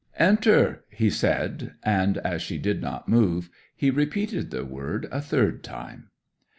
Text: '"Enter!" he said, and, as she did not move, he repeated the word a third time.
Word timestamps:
'"Enter!" 0.17 0.83
he 0.89 1.11
said, 1.11 1.75
and, 1.83 2.17
as 2.17 2.41
she 2.41 2.57
did 2.57 2.81
not 2.81 3.07
move, 3.07 3.51
he 3.75 3.91
repeated 3.91 4.49
the 4.49 4.65
word 4.65 5.07
a 5.11 5.21
third 5.21 5.63
time. 5.63 6.09